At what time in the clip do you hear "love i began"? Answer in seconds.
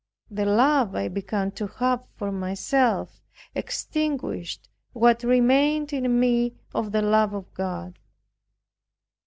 0.47-1.51